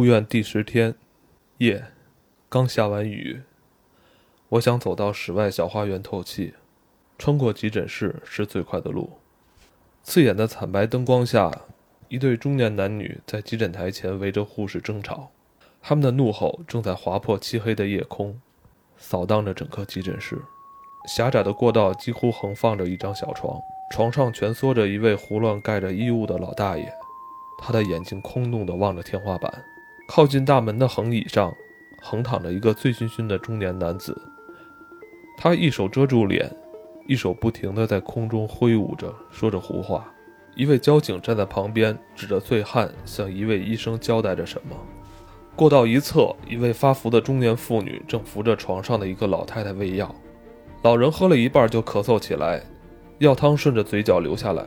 [0.00, 0.94] 住院第十天，
[1.58, 1.88] 夜，
[2.48, 3.42] 刚下完雨，
[4.48, 6.54] 我想走到室外小花园透气。
[7.18, 9.18] 穿过急诊室是最快的路。
[10.02, 11.52] 刺眼的惨白灯光下，
[12.08, 15.28] 一对中年男女在急诊台前围着护士争吵，
[15.82, 18.40] 他们的怒吼正在划破漆黑的夜空，
[18.96, 20.40] 扫荡着整个急诊室。
[21.06, 23.60] 狭窄的过道几乎横放着一张小床，
[23.92, 26.90] 床上蜷缩着一位胡乱盖着衣物的老大爷，
[27.60, 29.62] 他的眼睛空洞地望着天花板。
[30.12, 31.56] 靠近大门的横椅上，
[32.02, 34.20] 横躺着一个醉醺醺的中年男子，
[35.38, 36.50] 他一手遮住脸。
[37.06, 40.12] 一手不停地在空中挥舞着，说着胡话。
[40.56, 44.76] 一位交警站在旁边，指着醉汉向一位医生交代着什么。
[45.54, 50.12] 过道一侧，一位发福的中年妇女正扶着床上的一个老太太喂药。
[50.82, 52.60] 老人喝了一半就咳嗽起来，
[53.18, 54.66] 药汤顺着嘴角流下来。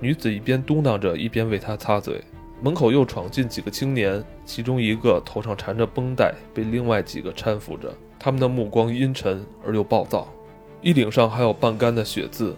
[0.00, 2.20] 女子一边嘟囔着，一边为他擦嘴。
[2.62, 7.90] 门口又闯进几个青年，其中一个头上缠着绷带，被另外几个搀扶着。
[8.18, 10.28] 他们的目光阴沉而又暴躁。
[10.82, 12.54] 衣领上还有半干的血渍，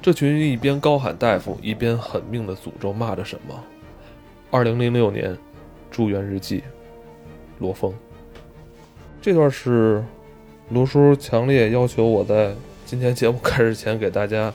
[0.00, 3.62] 这群人一边高喊大夫，一边狠命的诅咒骂着什么。
[4.50, 5.36] 二零零六年，
[5.90, 6.62] 住院日记，
[7.58, 7.94] 罗峰。
[9.20, 10.02] 这段是
[10.70, 14.52] 罗叔强烈要求我在今天节目开始前给大家，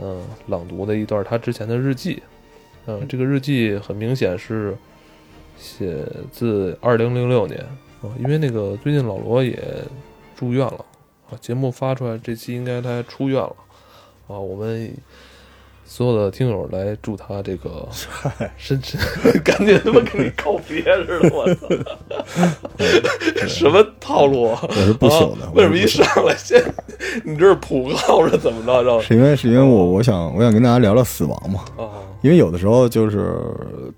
[0.00, 2.22] 嗯，朗读的一段他之前的日记。
[2.86, 4.76] 嗯，这个日记很明显是
[5.58, 5.96] 写
[6.30, 7.58] 自二零零六年
[8.02, 9.58] 啊，因为那个最近老罗也
[10.36, 10.84] 住院了。
[11.28, 13.56] 啊，节目发出来，这期应该他出院了，
[14.28, 14.96] 啊，我们
[15.84, 17.88] 所有的听友来祝他这个
[18.56, 19.00] 深深，
[19.42, 21.66] 赶紧他妈跟你告别似的，我操，
[23.48, 24.60] 什么套路啊？
[24.68, 26.62] 我是不朽的，为什么一上来先
[27.24, 29.00] 你这是普告是怎么着？
[29.02, 31.95] 是因为是因为我我想我想跟大家聊聊死亡嘛，啊，
[32.26, 33.40] 因为有的时候就是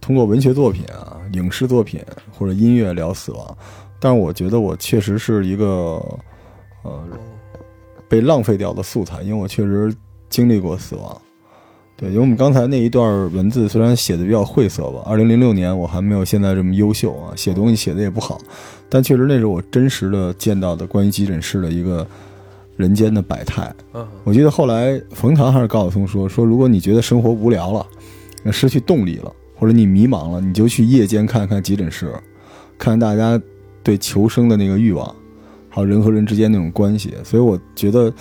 [0.01, 3.57] 通过文学作品啊、影视作品或者音乐聊死亡，
[3.98, 6.01] 但是我觉得我确实是一个。
[6.85, 7.03] 呃，
[8.09, 9.93] 被浪费掉的素材，因为我确实
[10.30, 11.20] 经历过死亡。
[11.97, 18.39] 对，因为我们刚才那一段文字虽然写的比较晦涩吧，二零零六年我还没有现在这么优秀啊，写东西写的也不好，
[18.89, 22.07] 但确实那是我真实的见到的关于急诊室的一个
[22.77, 23.75] 人间的百态。
[23.92, 27.98] 嗯，我记得后来冯唐还是高晓松说说，如果你觉得生活无聊了，那
[28.53, 32.13] 失去动力了，或者你迷茫了，你就去夜间看看急诊室，
[32.79, 33.41] 看大家
[33.83, 35.15] 对求生的那个欲望。
[35.71, 38.13] 还有人和人之间那种关系，所以我觉得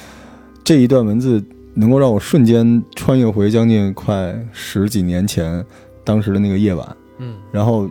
[0.63, 5.65] 这一段文字能够让我瞬间穿越回将近快十几年前
[6.03, 6.97] 当时的那个夜晚。
[7.19, 7.89] 嗯，然后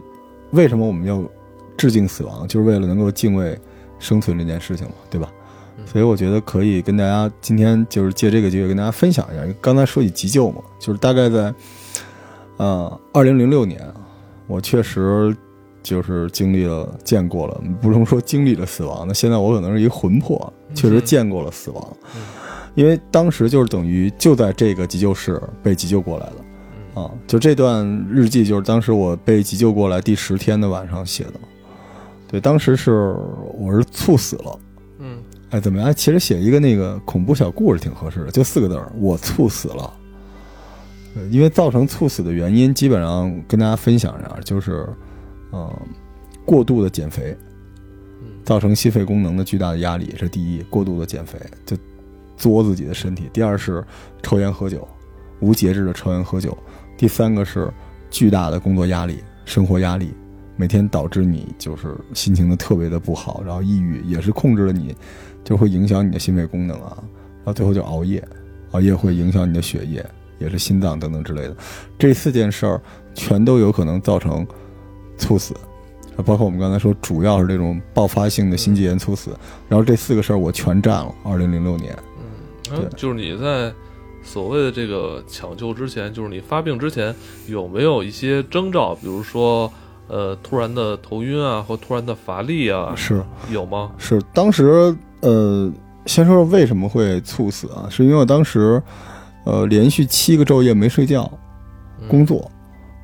[0.51, 1.25] 为什么我们要
[1.77, 3.59] 致敬死亡，就是为了能够敬畏
[3.99, 5.33] 生存这件事情嘛，对吧？
[5.85, 9.55] 所以我觉得可以跟大家今天就是借这个机会跟大家分享一下。
[9.61, 11.53] 刚才说起急救嘛，就是大概在
[12.57, 13.81] 呃二零零六年，
[14.47, 15.37] 我确实。
[15.83, 19.07] 就是经历了、见过了，不能说经历了死亡。
[19.07, 21.97] 那现在我可能是一个魂魄，确实见过了死亡。
[22.75, 31.35] 因为当时就是等于就在这个急救室被急救过来了，啊，就这段日记就是当时我被急救过来第十天的晚上写的。
[32.27, 33.15] 对，当时是
[33.57, 34.59] 我是猝死了。
[34.99, 35.19] 嗯，
[35.51, 35.95] 哎，怎么样？
[35.95, 39.95] 其实写一个那个恐怖小故事挺合适的，就四个字儿：我猝死了。
[41.31, 44.87] 因为造成猝死的原因，基本上跟大家分享一下，就是。
[45.53, 45.73] 嗯，
[46.45, 47.35] 过度的减肥，
[48.45, 50.61] 造成心肺功能的巨大的压力，这第一。
[50.69, 51.77] 过度的减肥就
[52.37, 53.31] 作自己的身体。
[53.33, 53.83] 第二是
[54.23, 54.87] 抽烟喝酒，
[55.41, 56.59] 无节制的抽烟喝酒。
[56.99, 57.73] 第三个是
[58.11, 60.13] 巨大的工作压力、生活压力，
[60.57, 64.95] 每天导致你就是心情的特别的不好，然后抑郁也是控制了你，
[65.45, 66.99] 就会影响你的心肺功能啊。
[66.99, 68.23] 然后最后就熬夜，
[68.73, 70.05] 熬夜会影响你的血液，
[70.39, 71.57] 也是心脏等等之类的。
[71.99, 72.81] 这四件事儿
[73.15, 74.47] 全都有可能造成。
[75.19, 75.55] 猝死，
[76.27, 79.31] 包括我们刚才说，主要是这种爆发性的心肌炎猝死。
[79.67, 81.11] 然后这四个事儿我全占了。
[81.25, 81.99] 二零零六年，
[82.71, 83.73] 嗯，对，就是你在
[84.23, 87.15] 所谓的这个抢救之前，就是你发病之前，
[87.47, 88.95] 有没有一些征兆？
[88.97, 89.73] 比如说，
[90.07, 93.91] 呃，突然的头晕啊，或突然的乏力啊，是有吗？
[93.97, 95.73] 是当时，呃，
[96.05, 97.89] 先说说为什么会猝死啊？
[97.89, 98.83] 是因为我当时，
[99.47, 101.31] 呃，连续七个昼夜没睡觉，
[102.09, 102.51] 工作。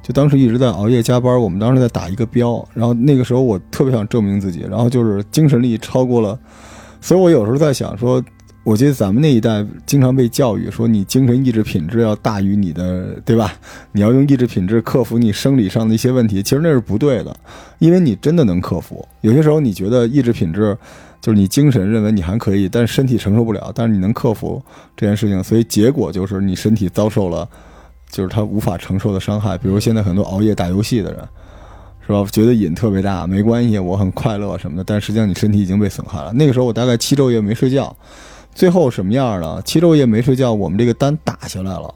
[0.03, 6.37] 就当时一直在熬夜加班，我们当时在打一个标，然后那个时候我特别想证明自己，然后就是精神力超过了，
[7.01, 8.21] 所以我有时候在想说，
[8.65, 13.55] 我觉得咱们那一代经常被教育说你精神意志品质要大于你的，对吧？
[13.93, 17.33] 你要用意志品质克服你生理上的一些问题，其实那是不对的，
[17.79, 19.07] 因为你真的能克服。
[19.21, 20.77] 有些时候你觉得意志品质
[21.23, 24.63] 就是你精神认为你还可以，但是身体承受不了，但是你能克服
[24.95, 27.49] 这件事情，所以结果就是你身体遭受了。
[28.11, 31.27] 就是他无法承受的伤害，比如现在很多熬夜打游戏的人，
[32.07, 32.23] 是吧？
[32.31, 34.85] 觉得瘾特别大，没关系，我很快乐什么的。
[34.85, 36.31] 但实际上你身体已经被损害了。
[36.35, 37.97] 那个时候我大概七昼夜没睡觉，
[38.55, 39.63] 最后什么样呢？
[39.65, 41.95] 七昼夜没睡觉，我们这个单打下来了。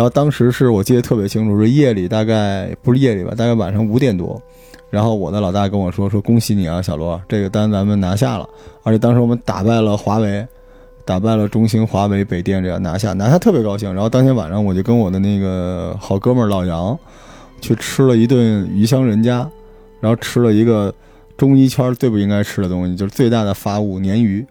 [0.00, 4.40] 然后当时是我记得特别清楚，是夜里大概不是夜里吧，大概晚上五点多。
[4.88, 8.48] 然后我的老大跟我说：“说恭喜你啊，小罗，这个单咱们拿下了。
[8.82, 10.42] 而且当时我们打败了华为，
[11.04, 13.92] 打败了中兴、华为、北电，这样拿下，拿下特别高兴。
[13.92, 16.98] 然后当天晚上我就跟我的那个好哥们老杨。”
[17.60, 19.46] 去吃了一顿鱼香人家，
[20.00, 20.94] 然后吃了一个
[21.36, 24.42] 中医圈最不应该吃的东西，就是最大的发物鲶鱼。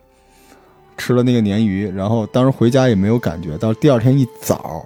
[0.95, 3.57] 吃了那个鲶鱼，然后当时回家也没有感觉。
[3.57, 4.85] 到第二天一早，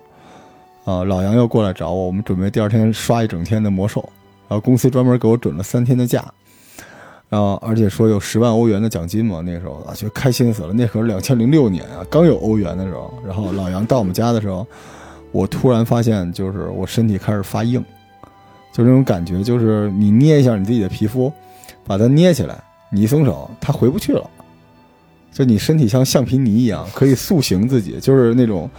[0.86, 4.08] 啊，老杨又过来找我，我们准备第二天刷一整天的魔兽。
[4.50, 6.24] 然后公司专门给我准了三天的假，
[7.30, 9.42] 然后而且说有十万欧元的奖金嘛。
[9.44, 10.74] 那时候啊，就开心死了。
[10.74, 13.12] 那可是两千零六年啊，刚有欧元的时候。
[13.26, 14.68] 然后老杨到我们家的时候，
[15.32, 17.84] 我突然发现，就是我身体开始发硬。
[18.74, 21.32] 就那种感觉，就是你捏一下你自己的皮肤，
[21.86, 24.30] 把它捏起来，你一松手，它回不去了。
[25.32, 28.70] 就你身体像橡皮泥一样，可以塑形自己，就是那种。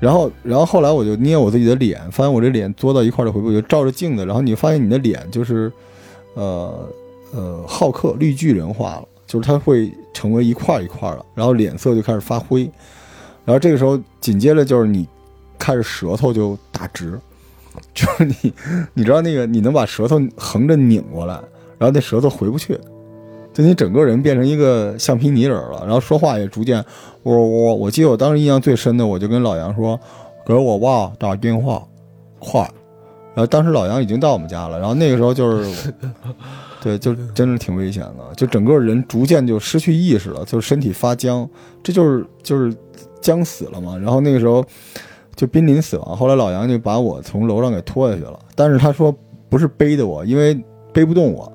[0.00, 5.70] 然后，然后后来我就捏我自己的脸，发现我这脸作到一块儿的回不去，照着镜子，然后你发现你的脸就是，
[6.34, 6.88] 呃
[7.32, 12.62] 呃，浩克绿巨人化了，就是它会成为一块一块的，然后脸色就开始发灰。
[13.44, 15.06] 然后这个时候紧接着就是你
[15.58, 17.18] 开始舌头就打直。
[17.94, 18.52] 就是你，
[18.94, 21.34] 你知道那个，你能把舌头横着拧过来，
[21.78, 22.76] 然后那舌头回不去，
[23.52, 26.84] 就你整个人变成一个橡皮泥人了，然后说话也逐渐
[27.22, 27.74] 我我。
[27.74, 29.98] 我记得我当时印象最深的，我就跟老杨说
[30.46, 31.82] ：“给我爸打电话，
[32.38, 32.60] 快。”
[33.34, 35.94] 然后当时老杨已经到我们家了，然后那个时候就是，
[36.82, 41.48] 对，就真的挺危险的，就整个人逐渐就失去意识了，就是身体发僵，
[41.82, 42.76] 这就是就是
[43.20, 43.96] 僵死了嘛。
[43.96, 44.64] 然后那个时候。
[45.36, 48.38] 就濒临死亡，后来老杨就把我从楼上给拖下去了。
[48.54, 49.14] 但是他说
[49.48, 50.54] 不是背的我，因为
[50.92, 51.50] 背不动我。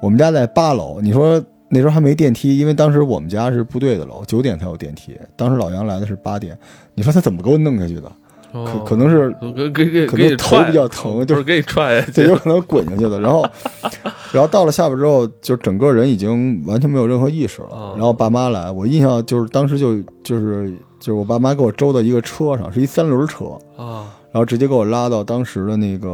[0.00, 5.18] 我们家在八楼，你说那时候还没电梯，因为当时我们家是部队的楼，九点才有电梯。
[5.36, 6.58] 当时老杨来的是八点，
[6.94, 8.10] 你说他怎么给我弄下去的？
[8.52, 9.34] 可可能是
[9.70, 13.20] 给给可能头比较疼，就是给你踹，对，有可能滚下去的。
[13.20, 13.46] 然后，
[14.32, 17.94] 然后到了下边之后，就整个人已经完全没有任何意识了。
[17.96, 20.74] 然后爸妈来，我印象就是当时就就是。
[20.98, 23.44] 就是我爸妈给我周到一个车上，是一三轮车
[23.76, 26.08] 啊，然后直接给我拉到当时的那个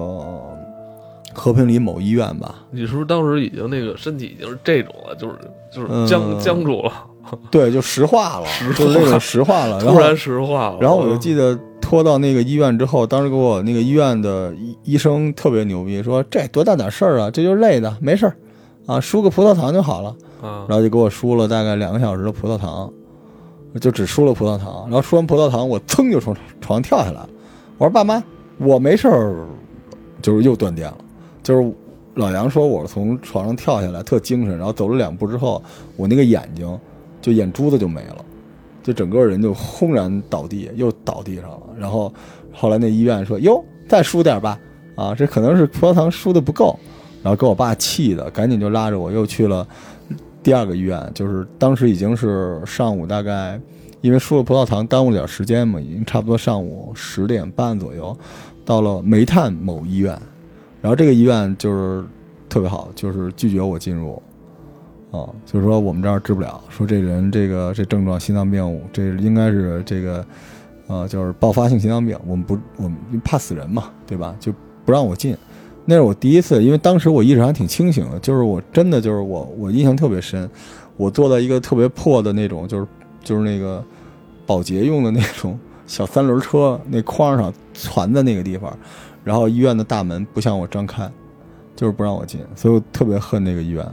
[1.33, 2.55] 和平里某医院吧。
[2.71, 5.35] 你是不是当时已经那个身体已经是这种了，就是
[5.73, 6.93] 就是僵僵住了？
[7.51, 8.47] 对，就石化了，
[8.77, 10.79] 就那种石化了，突然石化了。
[10.81, 18.37] 然后我就记得拖到那个医院之后，当时给我那个医院的医医生特别牛逼，说这多大点事儿啊，这就是累的，没事儿
[18.87, 20.15] 啊，输个葡萄糖就好了。
[20.43, 22.93] 然后就给我输了大概两个小时的葡萄糖。
[23.81, 27.29] 就只输了葡萄糖，然后输完葡萄糖，我噌就从床上跳下来了。
[27.79, 28.23] 我说：“爸妈，
[28.59, 29.47] 我没事儿。”
[30.21, 30.99] 就是又断电了。
[31.43, 31.73] 就是
[32.15, 35.63] 老杨说我从床上跳下来特精神，然后走了两步之后，
[35.97, 36.79] 我那个眼睛
[37.21, 38.25] 就眼珠子就没了，
[38.83, 41.61] 就整个人就轰然倒地，又倒地上了。
[41.79, 42.13] 然后
[42.53, 44.59] 后来那医院说：“哟，再输点吧，
[44.95, 46.79] 啊，这可能是葡萄糖输的不够。”
[47.23, 49.67] 然后给我爸气的，赶紧就拉着我又去了。
[50.43, 53.61] 第二个医院就是当时已经是上午，大概
[54.01, 58.17] 因为输了葡萄糖耽误了点时间嘛，已经差不多上午十点半左右，
[58.65, 60.21] 到了煤炭某医院，
[60.83, 62.05] 然后这个医院就是
[62.49, 64.21] 特别好，就是拒绝我进入，
[65.11, 70.27] 啊，就是说我们这儿治不了，说这人这个这症状心脏病，这应该是这个，
[70.89, 74.37] 呃，就是爆发性心脏病，我们不我们怕死人嘛，对吧？
[74.39, 74.53] 就
[74.85, 75.37] 不让我进。
[75.85, 80.49] 那是我第一次，因为当时我意识还挺清醒的，就是我真的就是我，我印象特别深，
[80.97, 82.87] 我坐在一个特别破的那种，就是
[83.23, 83.85] 就是那个
[84.47, 88.77] 保洁用的那种小三轮车那筐上攒在那个地方，
[89.25, 91.11] 然后医院的大门不向我张开，
[91.77, 93.87] 就是不让我进，所以我特别恨那个医院。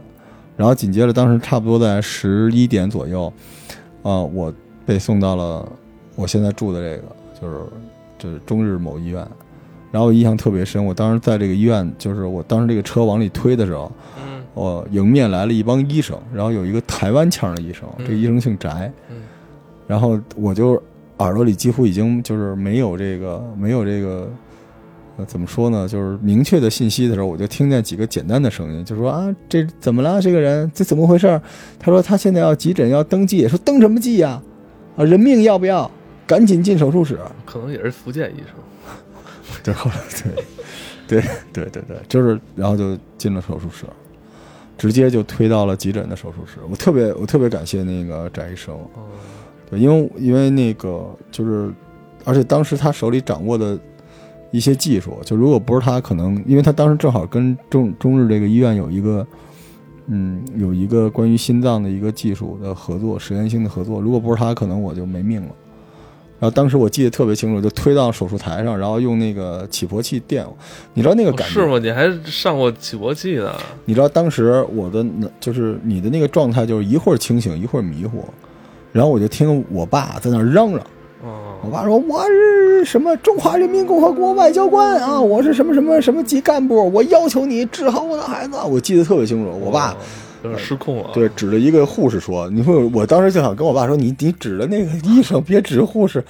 [0.58, 3.32] 然后紧接着，当时差不多在十一点左右，
[4.04, 4.54] 啊，我
[4.86, 5.66] 被送到了
[6.16, 7.08] 我现在住的这个，
[7.42, 7.60] 就是
[8.18, 9.26] 就是中日某医院。
[9.92, 18.70] 然后我印象特别深，我当时在这个医院，就是我当时这个车往里推的时候，嗯，我迎面来了一帮医生，然后有一个台湾腔的医生，这医生姓翟，
[19.10, 19.16] 嗯，
[19.88, 20.74] 然后我就
[21.18, 24.30] 耳朵里几乎已经就是没有这个没有这个，
[25.20, 30.22] 呃，怎么说呢，就是明确的信息的时候，我就听见几个简单的声音，就说啊，这怎么了？
[30.22, 31.42] 这个人这怎么回事？
[31.78, 34.42] 他说他现在要急诊要登记，说登什么记呀？
[34.96, 35.92] 啊，人命要不要？
[36.26, 37.20] 赶紧进手术室。
[37.46, 38.56] 可能也是福建医生。
[39.62, 39.98] 对，后来
[41.08, 43.84] 对，对，对，对，对，就是，然后就进了手术室，
[44.78, 46.60] 直接就推到了急诊的手术室。
[46.70, 48.78] 我特别，我特别感谢那个翟医生，
[49.70, 51.74] 对，因为因为那个就是，
[52.24, 53.78] 而且当时他手里掌握的
[54.52, 55.18] 一些技术。
[55.24, 59.26] 就如果不是他，可能因为他当时正好跟中中日这个医院有一个，
[60.08, 64.02] 嗯，有一个关于心脏的一个技术的合作，实验性的合作。
[64.02, 65.50] 如果不是他，可能我就没命了。
[66.40, 70.58] 然后当时我记得特别清楚，就推到手术台上，然后用那个起搏器电我。
[70.94, 71.78] 你知道那个感觉是吗？
[71.80, 73.54] 你还上过起搏器呢？
[73.84, 75.06] 你知道当时我的
[75.42, 78.24] 就是你的那个状态，就是一会儿清醒，一会儿迷糊。
[78.94, 80.82] 然后我就听我爸在那嚷嚷，
[81.62, 88.58] 我爸说我是什么中华人民共和国外交官啊，我是什么什么什么级干部，我要求你治好我的孩子。
[88.66, 89.96] 我记得特别清楚，我爸。
[90.58, 91.10] 失控了。
[91.14, 96.24] 对，指着一个护士说：“你说，我当时就想跟我爸说，你你指着那个医生，别指护士。”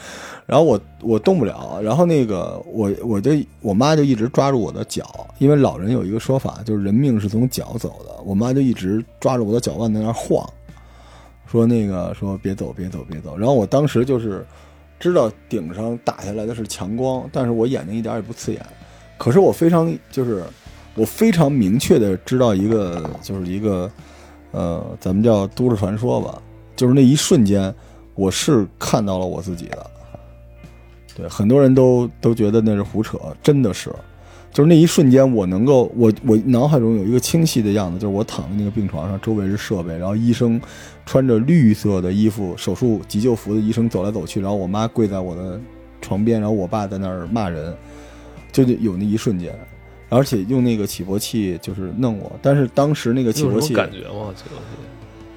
[0.48, 3.32] 然后我我动不了，然后那个我我就
[3.62, 5.06] 我妈就一直抓住我的脚，
[5.38, 8.16] 因为老人有一个说法，就是人命是从脚走的。
[8.26, 10.44] 我妈就一直抓着我的脚腕在那晃，
[11.46, 13.38] 说那个说别走别走别走。
[13.38, 14.44] 然后我当时就是
[15.00, 18.66] 知道顶上打下来的是强光，但是我眼睛一点也不刺眼。
[19.18, 20.44] 可是我非常就是。
[20.96, 23.90] 我非常明确的知道一个，就是一个，
[24.52, 26.42] 呃，咱们叫都市传说吧，
[26.76, 27.74] 就是那一瞬间，
[28.16, 29.90] 我是看到了我自己的。
[31.16, 33.94] 对，很多人都都觉得那是胡扯，真的是，
[34.52, 40.60] 就是那一瞬间，我能够，我我脑海中有一个清晰的样子，就是我躺在那个病床上，周围是设备，然后医生
[41.06, 45.60] 穿着绿色的衣服，手术急救服的医生走来走去，然后我妈跪在我的
[46.02, 47.74] 床边，然后我爸在那儿骂人，
[48.52, 49.54] 就有那一瞬间。
[50.12, 54.34] 而且用那个起搏器就是弄我，但是当时那个起搏器感觉吗？
[54.36, 54.64] 起搏器，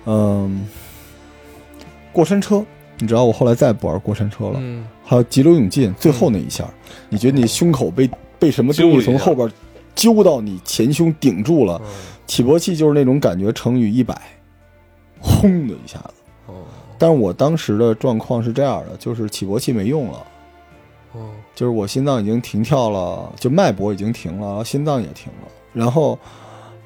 [0.06, 0.66] 嗯，
[2.10, 2.64] 过山车，
[2.98, 4.54] 你知道我后来再也不玩过山车了。
[4.56, 6.66] 嗯，还有急流勇进，最后那一下，
[7.10, 8.08] 你觉得你胸口被
[8.42, 9.48] 被什么东西从后边
[9.94, 11.80] 揪到你前胸顶住了？
[12.26, 14.20] 起搏器就是那种感觉乘以一百，
[15.20, 16.14] 轰的一下子。
[16.46, 16.64] 哦，
[16.98, 20.26] 但是我当时的状况是这样的，就是起搏器没用了。
[21.12, 25.48] 哦，就是我心脏已经停跳了，就脉搏已经停了，心脏也停了。
[25.72, 26.18] 然后，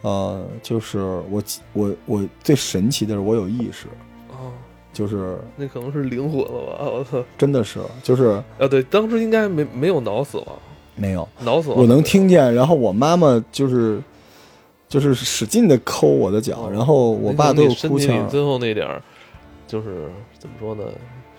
[0.03, 0.99] 呃，就是
[1.31, 3.87] 我我我最神奇的是我有意识，
[4.31, 4.53] 哦，
[4.93, 6.91] 就是那可能是灵魂了吧？
[6.91, 10.47] 我操，真的是，就是啊，对，当时应该没没有脑死亡，
[10.97, 11.29] 没有
[11.77, 12.53] 我能听见。
[12.55, 14.03] 然后我妈妈就是
[14.89, 18.29] 就是使劲的抠我的脚，然后我爸都有哭腔。
[18.29, 19.01] 最后那点儿
[19.69, 20.83] 就是怎么说呢？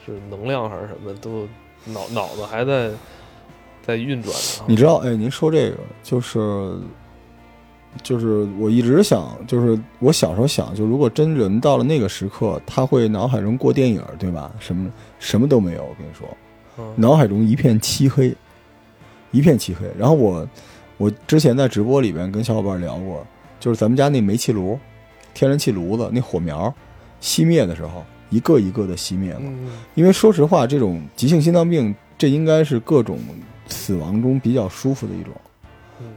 [0.05, 1.47] 是能量还是什么都。
[1.93, 2.91] 脑脑子还在
[3.81, 4.65] 在运转呢。
[4.67, 4.95] 你知道？
[4.97, 6.73] 哎，您说这个就是
[8.03, 14.51] 就是我一直想，就是我小时候想，就如果真人到了那个时刻，他会脑海中过电影，对吧？
[14.59, 16.27] 什么什么都没有，我跟你说，
[16.97, 18.35] 脑海中一片漆黑，
[19.31, 19.85] 一片漆黑。
[19.97, 20.47] 然后我
[20.97, 23.25] 我之前在直播里边跟小伙伴聊过，
[23.59, 24.77] 就是咱们家那煤气炉、
[25.33, 26.73] 天然气炉子那火苗
[27.21, 28.03] 熄灭的时候。
[28.29, 29.41] 一个一个的熄灭了，
[29.95, 33.17] 因为说实话，这种急性心脏病，这应该是各种
[33.69, 35.31] 死亡中比较舒服的一种。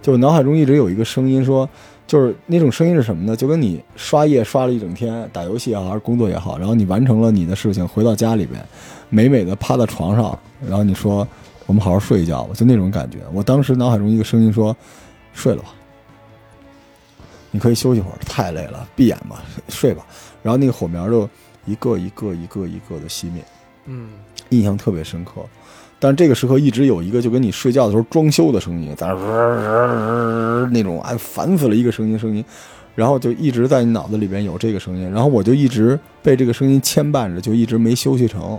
[0.02, 1.70] 就脑海中一直有一个声音说，
[2.08, 3.36] 就是那种声音是什么呢？
[3.36, 8.60] 就跟你刷夜刷了一整天，打游戏也好，还是工作也好，然后你完成了你的事情，回到家里边，
[9.08, 10.36] 美美的趴在床上，
[10.68, 11.24] 然后你说
[11.70, 13.18] 我们好好睡一觉吧，就那种感觉。
[13.32, 14.76] 我当时脑海中一个声音说，
[15.32, 15.68] 睡了吧，
[17.52, 20.04] 你可以休息会儿，太累了，闭眼吧，睡吧。
[20.42, 21.30] 然后那个火苗就。
[21.66, 23.44] 一个一个一个一个的熄灭，
[23.84, 24.08] 嗯，
[24.48, 25.42] 印象特别深刻。
[25.98, 29.06] 但这个时刻一直有一个就跟你睡觉的时候装修的声音，在
[30.72, 32.42] 那种哎烦死了一个声音声音，
[32.94, 38.58] 然后就一直在你脑子里边有这个声音，然后我就一直被这个声音牵绊着，就一直没休息成。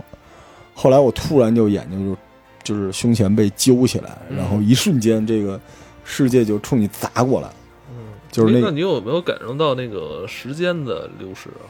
[0.72, 2.16] 后来我突然就眼睛就
[2.62, 5.60] 就是胸前被揪起来，然后一瞬间这个
[6.04, 7.48] 世界就冲你砸过来，
[7.90, 7.96] 嗯，
[8.30, 11.66] 就是那你有没有感受到那个时间的流逝啊？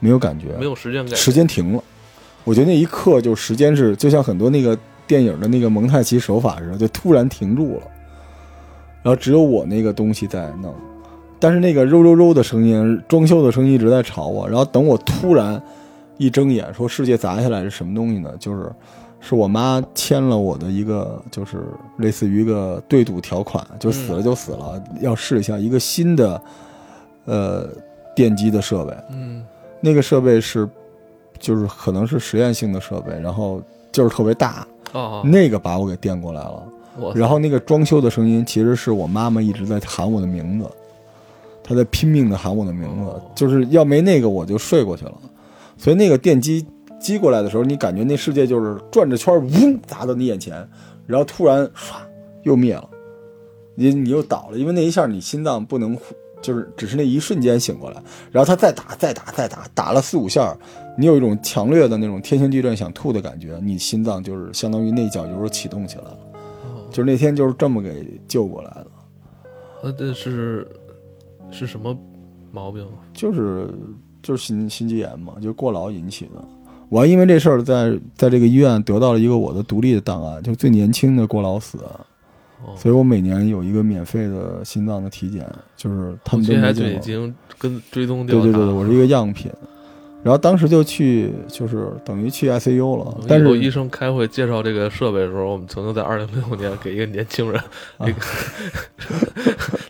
[0.00, 1.82] 没有感觉，没有时间感，时间停了。
[2.44, 7.82] 我觉得那一刻就时间是，就像很多那个电影的那个蒙太奇手法似的，就突然停住了。
[9.02, 10.74] 然后只有我那个东西在弄，
[11.38, 14.48] 但是那个肉肉肉的声音、装修的声音一直在吵我。
[14.48, 15.60] 然后等我突然
[16.16, 18.32] 一睁眼，说世界砸下来是什么东西呢？
[18.38, 18.70] 就是
[19.28, 21.64] 是我妈签了我的一个，就是
[21.98, 26.40] 类似于一个对赌条款，就死了就死了，要试一下一个新的
[27.26, 27.68] 呃
[28.16, 28.96] 电机的设备。
[29.10, 29.44] 嗯。
[29.80, 30.68] 那个设备是，
[31.38, 34.66] 就是可能是实验性的设备，然后就是特别大，
[35.22, 36.62] 那个把我给电过来了。
[37.14, 40.68] 然后那个装修的声音，其实是我妈妈一直在喊我的名字，
[41.62, 45.14] 她在拼命的喊我的名字，就是要没那个我就睡过去了。
[45.76, 46.66] 所以那个电击
[47.00, 50.68] 击过来的时候，你感觉那世界就是转着圈，嗡砸到你眼前，
[51.06, 52.00] 然后突然唰
[52.42, 52.88] 又灭了，
[53.74, 55.98] 你你又倒了，因为那一下你心脏不能。
[56.40, 58.00] 就是只是那一瞬间醒过来，
[58.30, 60.56] 然后他再打再打再打，打了四五下，
[60.96, 66.18] 你有一种强烈的那种天旋地转想吐的感觉，你心脏就是相当于那脚就是启动起来了，
[66.92, 68.86] 就是那天就是这么给救过来的。
[69.82, 70.64] 呃，这是
[71.50, 71.98] 是什么
[72.52, 72.86] 毛病？
[73.12, 73.68] 就是
[74.22, 76.44] 就是心心肌炎嘛，就过劳引起的。
[76.88, 81.78] 我还因为这事儿在在这个医院得到了一个我的独立的档案，就最年轻的过劳死。
[82.76, 89.50] 所以我每年有一个免费的心脏的体检，就是他们都没就已经跟追踪掉对对对，我是一个样品。
[90.24, 93.16] 然后当时就去，就是等于去 ICU 了。
[93.28, 97.62] 但是医生开会介绍这个设备的时候，我们曾经在二零零五年给一个年轻人，
[97.98, 98.14] 那个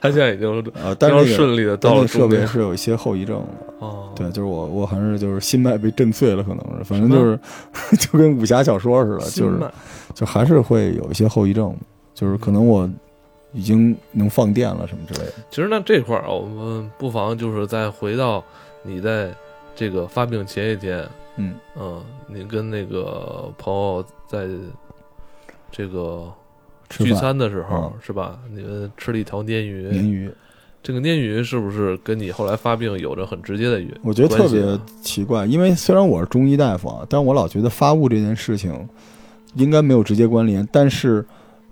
[0.08, 2.06] 他现在已经啊，但是顺利的到了。
[2.06, 3.86] 设备是有一些后遗症的。
[3.86, 7.38] 哦，对，就是我我还是就是心脉被震碎了，可能是，反正就是
[7.98, 9.70] 就跟武侠小说似的，就是
[10.14, 11.74] 就还是会有一些后遗症。
[12.14, 12.90] 就是可能我
[13.52, 15.34] 已经能放电了什么之类的。
[15.50, 18.42] 其实那这块儿啊，我们不妨就是再回到
[18.82, 19.32] 你在
[19.76, 24.48] 这个发病前一天，嗯嗯，你跟那个朋友在
[25.70, 26.28] 这个
[26.88, 28.38] 聚餐的时候是吧？
[28.52, 29.88] 你们吃了一条鲶鱼。
[29.88, 30.30] 鲶鱼，
[30.82, 33.90] 这个鲶鱼是不是跟你后来发病有着很直接的原？
[34.02, 34.62] 我觉得特别
[35.02, 38.88] 奇怪，因为虽然我是中医大夫啊，但我老觉得发物这件事情
[39.54, 41.24] 应该没有直接关联，但是。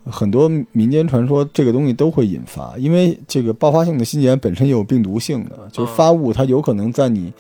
[0.08, 7.32] 很多民间传说，这个东西都会引发，因为这个爆发性的心肌炎本身有病毒性的，就是发物，它有可能在你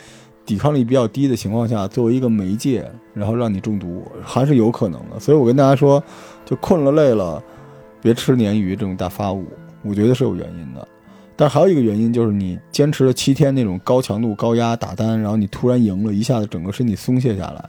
[0.44, 5.20] 抵抗力比较低的情况下，作为一个媒介，然后让你中毒，还是有可能的。
[5.20, 6.02] 所以我跟大家说，
[6.44, 7.40] 就困了累了，
[8.06, 9.44] 别吃鲶鱼这种大发物，
[9.82, 10.86] 我觉得是有原因的。
[11.34, 17.68] 但还有一个原因就是你坚持了七天那种高强度高压打单，然后你突然赢了一下子，整个身体松懈下来，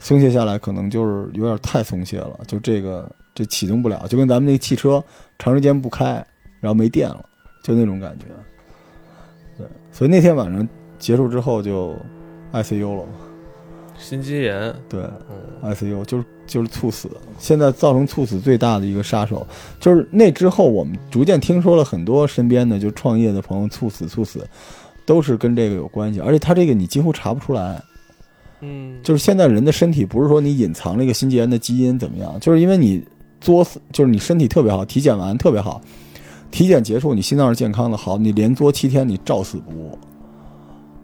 [0.00, 3.06] 松懈下来可能就是有点太松懈了，就这个。
[3.36, 5.02] 这启动不了，就跟咱们那个汽车
[5.40, 6.24] 长时间不开，
[6.60, 7.28] 然后没电了，
[7.64, 8.26] 就那种感觉。
[9.58, 10.68] 对，所以那天晚上
[11.00, 11.96] 结束之后就
[12.52, 13.12] ICU 了嘛。
[13.98, 14.72] 心肌炎。
[14.88, 15.02] 对
[15.64, 17.10] ，ICU 就是就是猝死。
[17.38, 19.46] 现在造成猝死最大的一个杀手，
[19.80, 24.46] 就是那之后我们逐渐听说了很多身边的就创业的朋友猝死，猝死
[25.04, 27.82] 都是跟这个有关系，而且他这个你几乎查不出来。
[28.60, 33.02] 嗯，就是现在人的身体不是说你隐藏了一个心肌炎的基因怎么样，就是因为你。
[33.40, 35.78] 作死就是你身体特别好，体检完特别好，
[36.50, 39.98] 体检结束你心脏是健康的，好，你连作七天你照死不误，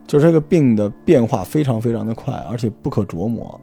[0.06, 3.60] 就是这个病的变化非常非常的快，而且不可琢磨，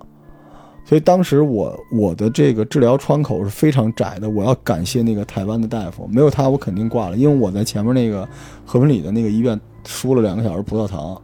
[0.88, 8.26] 所以当时我我的这个治疗窗口是非常窄的，我要感谢那个台湾的大夫，没有他我肯定挂了，因为我在前面那个
[8.66, 11.22] 和平里的那个医院输了两个小时葡萄糖，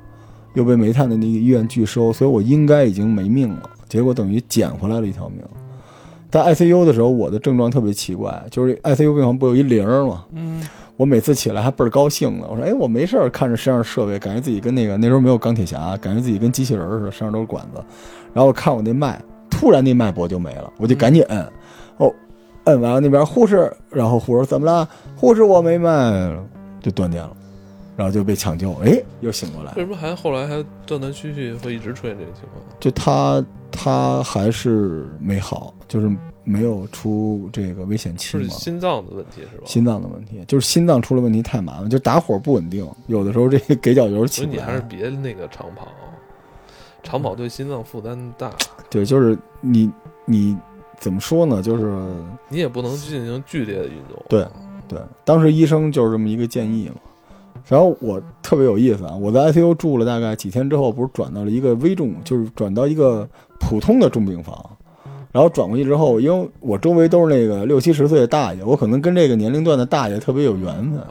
[0.54, 5.40] 又被煤炭的那个医院拒收，所以我应该已经没命了，结果等于捡回来了一条命。
[6.30, 10.26] 在 ICU 的时候，我的症状特别奇怪，就是 ICU 病房不有一铃吗？
[10.34, 10.62] 嗯，
[10.98, 12.48] 我每次起来还倍儿高兴呢。
[12.50, 17.82] 我说：“哎，我没事儿，看着身上设备，感觉自己跟那个那时候没有钢铁侠，感觉自己跟机器人似的，身上都是管子。
[18.34, 19.22] 然后我看我那脉，
[19.64, 21.40] 突然那脉搏就没了，我就赶紧摁。
[21.96, 22.14] 哦，
[22.66, 24.86] 摁完了那边护士，然后护士怎么了？
[25.16, 26.44] 护士我没脉了，
[26.82, 27.34] 就断电了，
[27.96, 28.74] 然后就被抢救。
[28.84, 29.72] 哎，又醒过来。
[29.78, 32.62] 为什么还后来还断断续续会一直出现这个情况？
[32.78, 33.42] 就他。
[33.76, 36.08] 他还是没好，就是
[36.44, 38.44] 没有出这个危险期嘛。
[38.44, 39.64] 是心脏的问题是吧？
[39.66, 44.44] 心脏的问题，就是心脏出了问题太麻烦，就打火不稳定，有的时候这个给脚油起。
[44.44, 45.88] 所以你还是别那个长跑，
[47.04, 48.50] 长跑对心脏负担大。
[48.90, 49.92] 对，就是你
[50.26, 50.58] 你
[50.98, 51.62] 怎么说呢？
[51.62, 51.94] 就是
[52.50, 54.24] 你也不能进行剧烈的运动。
[54.30, 54.48] 对
[54.88, 56.96] 对，当时医生就是这么一个建议嘛。
[57.68, 63.28] 然后我特别有意思啊，我在 ICU 住了大概几天之后，不是转到了一个危重，就是转到一个
[63.60, 64.58] 普通的重病房。
[65.32, 71.02] 然后转过去之后，因为我周围都是那个六七十岁的大爷，我可能跟这个年龄段的大爷特别有缘分。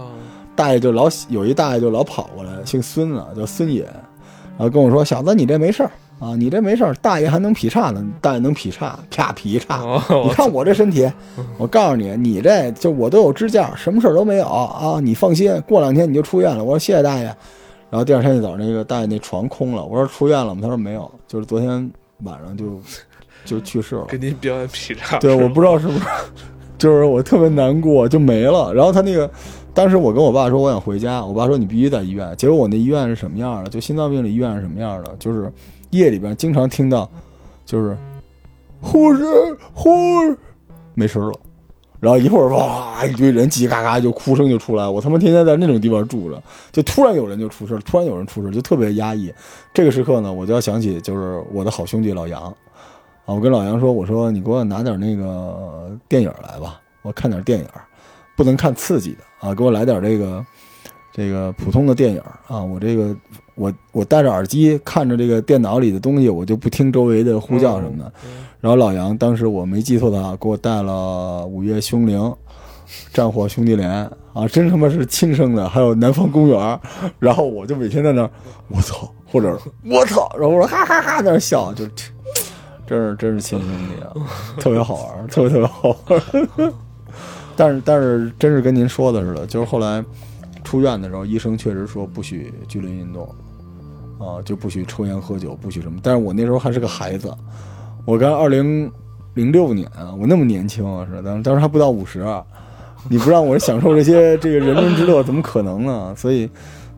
[0.54, 3.88] 大爷就老有一大爷就老跑过来，姓孙啊，叫孙爷，
[4.58, 9.82] 然后跟我说：“小子，你这没事儿。”啊，你这没事儿，大爷还能劈叉呢，大爷能劈叉，啪劈叉。
[10.24, 11.10] 你看我这身体，
[11.58, 16.62] 我告诉你，你这就我都有支架，什么事儿都没有啊，你放心，过两天你就出院了。
[16.62, 17.24] 我说谢谢大爷，
[17.90, 20.60] 然后第二天一早那个大爷那床空了，我说出院了吗？
[20.62, 21.90] 他说没有，就是昨天
[22.22, 22.80] 晚上就
[23.44, 24.04] 就去世了。
[24.04, 25.18] 给您表演劈叉。
[25.18, 26.04] 对，我不知道是不是，
[26.78, 28.72] 就是我特别难过，就没了。
[28.72, 29.28] 然后他那个。
[29.74, 32.36] 当时我跟我爸说我想回家，我爸说你必须在医院。
[32.36, 33.70] 结果我那医院是什么样的？
[33.70, 35.16] 就心脏病的医院是什么样的？
[35.18, 35.50] 就是
[35.90, 37.08] 夜里边经常听到，
[37.64, 37.96] 就是
[38.80, 39.24] 护士
[39.72, 39.90] 护
[40.22, 40.38] 士
[40.94, 41.34] 没声了，
[42.00, 44.86] 然后一会儿哇一堆人叽叽嘎嘎就哭声就出来。
[44.86, 49.32] 我他妈天天在那种地方住着，就突然有人就出事突然有人出事就特别压抑。
[49.72, 52.54] 这个时刻呢，我就要想起就是我的好兄弟老杨啊，
[53.34, 57.66] 我跟老杨说，我说你给我拿点那个电影来吧，我看点电影。
[58.36, 59.54] 不能看刺激的啊！
[59.54, 60.44] 给我来点这个，
[61.12, 63.14] 这个普通的电影啊，我这个
[63.54, 68.12] 我我戴着耳机看着这个电脑里的东西，我就不听周围的呼叫什么的。
[68.60, 72.18] 然后老杨当时我没记错的话，给我带了《午夜凶铃》
[73.12, 73.90] 《战火兄弟连》
[74.32, 76.58] 啊，真他妈是亲生的，还有《南方公园》。
[77.18, 78.28] 然后我就每天在那，
[78.68, 81.84] 我操，或者我操，然后我说哈哈哈在那笑，就
[82.86, 84.14] 真是真是亲兄弟啊，
[84.58, 86.72] 特别好玩，特别特别好玩。
[87.62, 90.04] 但是但是真是跟您说的似的，就是后来。
[90.64, 93.28] 出院的时候，医生确实说不许剧烈运动，
[94.16, 95.98] 啊，就不许抽烟喝酒，不许什么。
[96.00, 97.34] 但是我那时候还是个孩子，
[98.06, 98.88] 我刚二零
[99.34, 102.24] 零六年啊，我那么年轻啊，是当当时还不到五十，
[103.10, 106.14] 你不让我享受这些这个人伦之乐，怎么可能呢？
[106.16, 106.48] 所以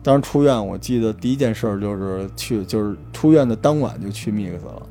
[0.03, 4.81] 当时出院，我记得第一件事就是去，就是出院的当晚就去 mix 了。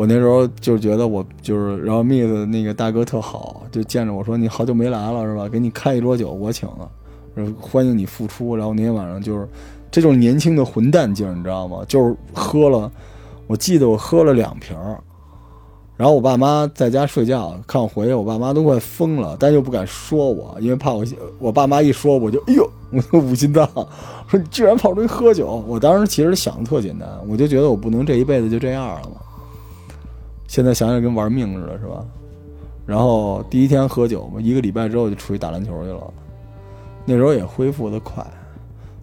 [0.00, 5.46] 我那时候就觉得我就是，然后 mix 那个大哥特好，就见着我说你好久没来了是吧？
[5.46, 6.90] 给你开一桌酒，我请了。
[7.60, 9.46] 欢迎你复出，然后那天晚上就是，
[9.90, 11.84] 这就是年轻的混蛋劲儿，你知道吗？
[11.86, 12.90] 就是喝了，
[13.46, 14.98] 我记得我喝了两瓶儿，
[15.98, 21.04] 然后我爸妈在家睡觉，看我回去，我爸妈都快疯了，但又不敢说我，因为怕我，
[21.38, 23.68] 我爸妈一说我就，哎呦，我就五心脏，
[24.28, 25.62] 说你居然跑出去喝酒。
[25.68, 29.16] 我当时其实想的特简单，我就觉得我不能这一辈子就这样了嘛。
[30.50, 32.04] 现在想想跟玩命似的，是吧？
[32.84, 36.12] 然后第一天喝酒嘛，一个礼拜之后就出去打篮球去了。
[37.04, 38.26] 那时候也恢复的快，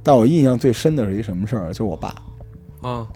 [0.03, 1.67] 但我印象最深的是一什么事儿？
[1.69, 2.13] 就是我爸
[2.81, 3.07] 啊，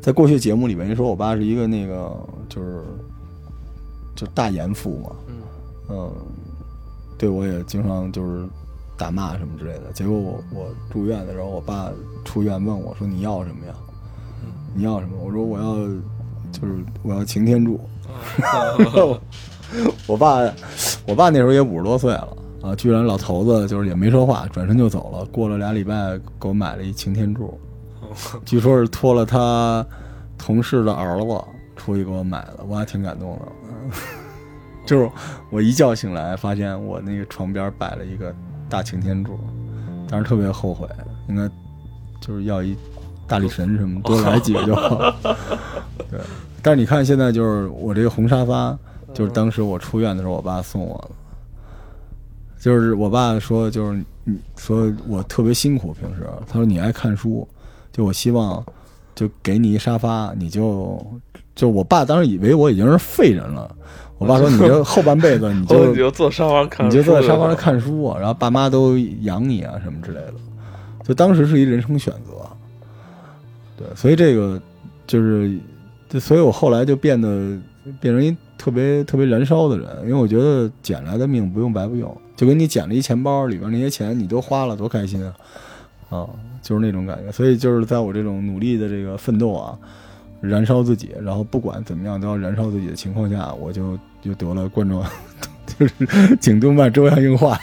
[0.00, 2.12] 在过去节目里面人说，我爸是一个那个
[2.48, 2.82] 就是
[4.16, 5.16] 就大严父嘛，
[5.88, 6.12] 嗯，
[7.16, 8.48] 对我也经常就是
[8.98, 9.92] 打骂什么之类的。
[9.94, 11.92] 结果我我住院的时候，我爸
[12.24, 13.72] 出院问我说：“你要什么呀？
[14.74, 15.88] 你要什么？”我说：“我要
[16.60, 17.80] 就是我要擎天柱。”
[20.06, 20.38] 我爸
[21.06, 22.36] 我爸那时候也五十多岁了。
[22.62, 22.74] 啊！
[22.74, 25.24] 居然老头子就是也没说话，转身就走了。
[25.26, 27.56] 过了俩礼拜，给我买了一擎天柱，
[28.44, 29.86] 据说是托了他
[30.36, 31.44] 同事的儿子
[31.76, 33.46] 出去给我买的，我还挺感动的。
[34.84, 35.08] 就是
[35.50, 38.34] 我一觉醒来，发现我那个床边摆了一个
[38.68, 39.38] 大擎天柱，
[40.08, 40.88] 当时特别后悔，
[41.28, 41.48] 应该
[42.20, 42.76] 就是要一
[43.26, 45.14] 大力神什么多来几个就好。
[46.10, 46.20] 对，
[46.62, 48.76] 但是你看现在就是我这个红沙发，
[49.12, 51.10] 就是当时我出院的时候，我爸送我的。
[52.58, 57.46] 就是我爸说，就是你说我特别辛苦，平时他说你爱看书，
[57.92, 58.64] 就我希望
[59.14, 61.04] 就给你一沙发，你就
[61.54, 63.70] 就我爸当时以为我已经是废人了。
[64.18, 70.34] 我爸说你这后半辈子你就 你就坐沙发看，你就坐在沙发上看书啊，然后爸妈都养你啊什么之类的，
[71.04, 72.45] 就当时是一人生选择。
[73.76, 74.60] 对，所以这个
[75.06, 75.58] 就是，
[76.20, 77.58] 所以我后来就变得
[78.00, 82.16] 变成一特别特别燃烧的人，因为我觉得捡来的命不用白不用。
[82.36, 85.34] 就跟你捡了一钱包，里边那些钱你都花了，多开心啊！
[86.10, 86.28] 啊，
[86.60, 87.32] 就是那种感觉。
[87.32, 89.76] 所以就是在我这种努力的这个奋斗啊，
[90.42, 95.02] 燃烧自己，然后不管怎么样都要燃烧自己的情况下，我就就得了冠状，
[95.78, 97.58] 就是颈动脉粥样硬化。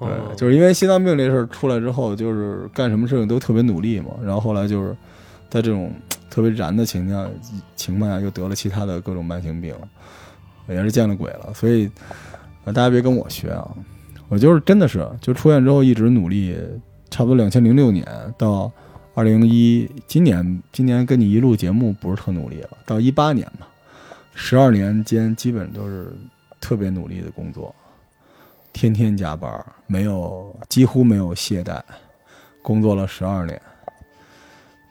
[0.00, 4.06] 对，就是因为心脏病这事儿出来之后，就是干什么事情都特别努力嘛。
[4.24, 4.96] 然后后来就是
[5.54, 5.90] 在这种
[6.28, 7.30] 特别燃的情况
[7.76, 9.74] 情况下，又得了其他的各种慢性病，
[10.68, 11.54] 也是见了鬼了。
[11.54, 11.88] 所以。
[12.66, 13.76] 呃，大家别跟我学啊！
[14.30, 16.56] 我就是真的是，就出院之后一直努力，
[17.10, 18.06] 差不多两千零六年
[18.38, 18.72] 到
[19.14, 23.66] 二零一今年，今年跟你一录节目不是特努力了，到一八年嘛，
[24.34, 26.10] 十二年间基本都是
[26.58, 27.74] 特别努力的工作，
[28.72, 31.82] 天天加班，没有几乎没有懈怠，
[32.62, 33.60] 工作了十二年，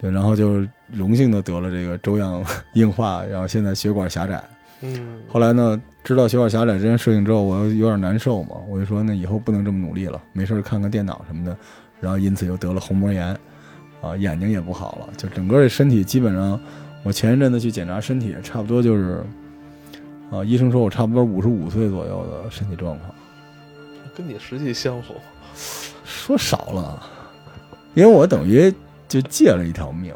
[0.04, 0.62] 对，然后就
[0.92, 4.44] 荣幸的得了这个粥样硬化，然后现在血管狭窄。
[4.82, 11.56] 嗯，后来呢，知道血管狭窄这件事情之后，我有点难受嘛，我就说那以后不能这么努力了，没事看看电脑什么的，
[12.02, 13.28] 然后因此又得了虹膜炎，
[14.02, 16.60] 啊，眼睛也不好了，就整个这身体基本上，
[17.04, 19.24] 我前一阵子去检查身体，差不多就是，
[20.30, 23.10] 啊，医生说我差不多五十五岁左右的身体状况，
[24.14, 25.14] 跟你实际相符，
[26.04, 27.02] 说少了，
[27.94, 28.74] 因为我等于
[29.22, 30.14] 就借了一条命。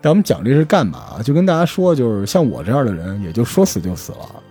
[0.00, 1.20] 但我们讲这是干嘛？
[1.22, 4.42] 就跟大家说，就是像我这样的人，也就说死就死了。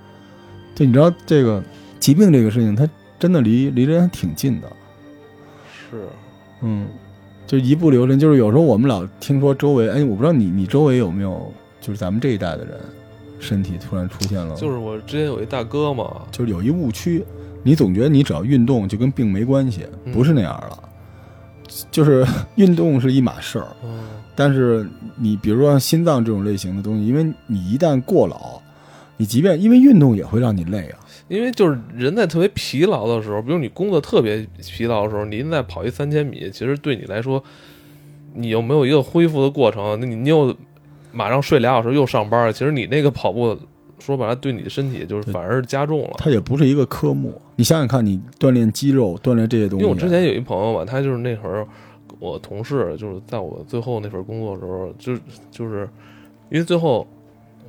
[0.76, 1.64] 就你知道，这个
[2.00, 2.88] 疾病这个事情，它
[3.18, 4.68] 真的离离人还挺近的。
[5.90, 6.04] 是，
[6.62, 6.88] 嗯，
[7.48, 12.80] 就一不留神，就是有时候我们老听说周围，哎，我不知道你你周围有没有，就是咱们这一代的人，
[13.40, 14.56] 身体突然出现了。
[14.56, 17.26] 就是我之前有一大哥嘛，就是有一误区，
[17.64, 20.89] 你总觉得你只要运动就跟病没关系，不是那样的。
[21.92, 23.68] 就是 运动是一码事儿。
[24.36, 28.62] 但是你比如说像心脏这种类型的东西，因为你一旦过劳，
[29.18, 31.00] 你即便因为运动也会让你累啊。
[31.28, 37.44] 因为就是人在特别疲劳的时候，比如你工作特别疲劳的时候，您在跑一三千米，其实对你来说，
[38.34, 40.56] 你又没有一个恢复的过程，那你你又
[41.12, 43.56] 马上睡俩小时又上班，其实你那个跑步
[44.00, 46.12] 说白了对你的身体就是反而是加重了。
[46.18, 49.86] 它也不是一个科目，你想想看，你锻炼肌肉、锻炼这些东西。
[49.86, 51.68] 因为我之前有一朋友吧，他就是那会儿
[52.20, 55.16] 我同事，就是在我最后那份工作的时候，就
[55.52, 55.88] 就是
[56.50, 57.06] 因为最后。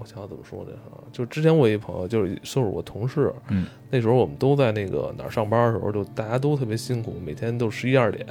[0.02, 0.70] 我想怎么说呢？
[1.12, 8.26] 就之前我一朋友，就是就是我同事，嗯，那时候我们都在那个哪儿上班的时候，就大家都特别辛苦，每天都十一二点，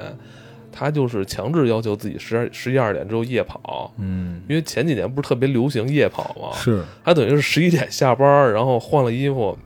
[0.72, 9.58] 他就是强制要求自己十二十一二点之后夜跑，嗯，因为前几年不是特别流行夜跑嘛，是，他等于是十一点下班，然后换了衣服，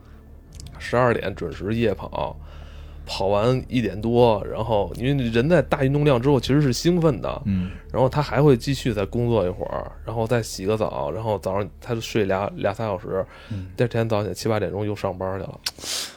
[0.79, 2.37] 十二点准时夜跑。
[3.05, 13.25] 跑完一点多，然后因为人在大运动量之后其实是兴奋的，嗯，然后他还会继续再工作一会儿，然后再洗个澡，然后早上他就睡俩俩仨小时，
[13.75, 15.59] 第二天早起七八点钟又上班去了。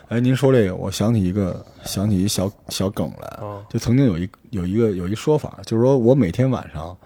[0.09, 6.97] 哎，您说这个，我想起一个想起一小小梗来，就曾经有一有一个有一说法，就是说我每天晚上，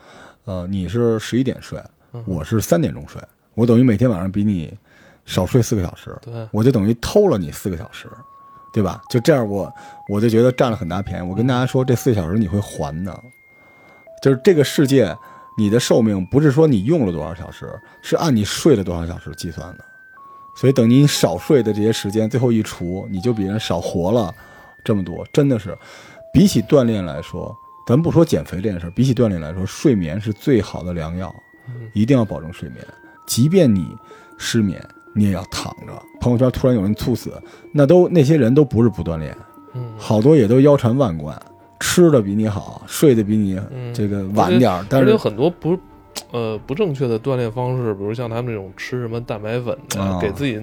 [0.44, 1.80] 呃，你是十一点睡，
[2.26, 3.18] 我是三点钟睡，
[3.54, 4.76] 我等于每天晚上比你
[5.24, 8.06] 少睡四个小时，对，我就等于偷了你四个小时。
[8.72, 9.00] 对吧？
[9.08, 9.72] 就这样，我
[10.08, 11.28] 我就觉得占了很大便宜。
[11.28, 13.22] 我跟大家说，这四小时你会还的，
[14.22, 15.16] 就是这个世界，
[15.58, 17.68] 你的寿命不是说你用了多少小时，
[18.02, 19.84] 是按你睡了多少小时计算的。
[20.56, 24.34] 所以等你少睡的这些时间最后一除，你就比人少活了
[24.84, 25.26] 这么多。
[25.32, 25.76] 真的是，
[26.32, 27.56] 比起锻炼来说，
[27.86, 31.34] 咱不说减肥这件事，比起锻炼来说，睡眠是最好的良药，
[31.92, 32.84] 一定要保证睡眠，
[33.26, 33.96] 即便你
[34.38, 34.80] 失眠。
[35.14, 35.92] 你也要躺着。
[36.20, 37.32] 朋友圈突然有人猝死，
[37.72, 39.36] 那都那些人都不是不锻炼，
[39.74, 41.40] 嗯，好多也都腰缠万贯，
[41.78, 43.58] 吃的比你好，睡得比你
[43.94, 45.78] 这个晚点但是有很多不，
[46.30, 50.60] 呃，不正确的锻炼方式，比如像他们这种吃什么蛋白粉啊，给自己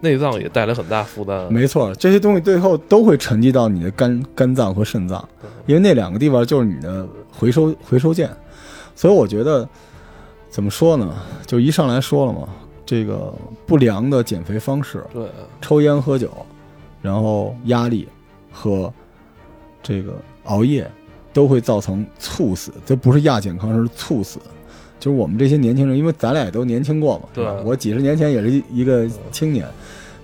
[0.00, 1.52] 内脏也带来很大负担。
[1.52, 5.28] 没错，这些东西最后都会沉积到你的肝肝脏和肾脏，
[5.66, 8.30] 因为那两个地方就是你的回收回收键。
[8.94, 9.68] 所以我觉得，
[10.50, 11.14] 怎么说呢？
[11.46, 12.48] 就一上来说了嘛。
[12.92, 13.32] 这个
[13.64, 15.26] 不良的减肥方式，对，
[15.62, 16.30] 抽烟喝酒，
[17.00, 18.06] 然后压力
[18.50, 18.92] 和
[19.82, 20.12] 这个
[20.44, 20.86] 熬夜，
[21.32, 22.70] 都会造成猝死。
[22.84, 24.38] 这不是亚健康，是猝死。
[25.00, 29.66] 就是我们这些年轻人，因为咱俩也都年轻过嘛，对我几十年前也是一个青年。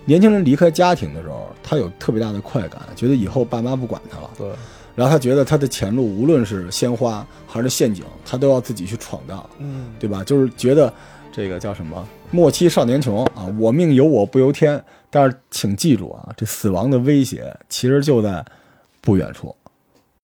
[0.05, 4.29] 年轻人离开家庭的时候，他有特别大的快感，觉得以后爸妈不管他了。
[4.37, 4.47] 对，
[4.95, 9.43] 然后他觉得他的前路，无论是鲜花还是陷阱，他都要自己去闯荡。
[9.57, 10.23] 嗯，对吧？
[10.23, 10.93] 就是觉得。
[11.31, 12.05] 这个叫什么？
[12.31, 13.45] 莫欺少年穷啊！
[13.57, 14.83] 我命由我不由天。
[15.09, 18.45] 但是请记住啊，这死亡的威胁其实就在
[19.01, 19.55] 不远处。